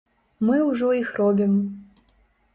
Мы 0.49 0.55
ўжо 0.69 0.89
іх 1.01 1.13
робім. 1.21 1.53